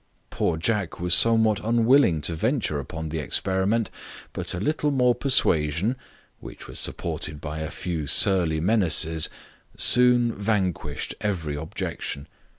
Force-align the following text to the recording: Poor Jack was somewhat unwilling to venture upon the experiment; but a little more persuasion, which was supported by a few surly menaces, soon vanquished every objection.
Poor 0.31 0.57
Jack 0.57 0.99
was 0.99 1.13
somewhat 1.13 1.63
unwilling 1.63 2.21
to 2.21 2.33
venture 2.33 2.79
upon 2.79 3.09
the 3.09 3.19
experiment; 3.19 3.91
but 4.33 4.55
a 4.55 4.59
little 4.59 4.89
more 4.89 5.13
persuasion, 5.13 5.95
which 6.39 6.67
was 6.67 6.79
supported 6.79 7.39
by 7.39 7.59
a 7.59 7.69
few 7.69 8.07
surly 8.07 8.59
menaces, 8.59 9.29
soon 9.77 10.33
vanquished 10.33 11.13
every 11.21 11.53
objection. 11.55 12.25